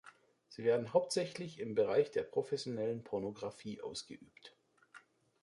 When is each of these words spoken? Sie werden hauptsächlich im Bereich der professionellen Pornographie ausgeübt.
Sie 0.47 0.63
werden 0.63 0.93
hauptsächlich 0.93 1.59
im 1.59 1.75
Bereich 1.75 2.09
der 2.09 2.23
professionellen 2.23 3.03
Pornographie 3.03 3.81
ausgeübt. 3.83 4.55